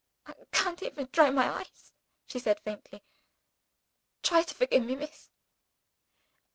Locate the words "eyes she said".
1.47-2.59